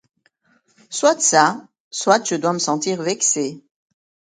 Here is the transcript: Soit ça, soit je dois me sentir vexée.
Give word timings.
Soit 0.89 1.21
ça, 1.21 1.63
soit 1.91 2.27
je 2.27 2.33
dois 2.33 2.53
me 2.53 2.57
sentir 2.57 3.03
vexée. 3.03 3.63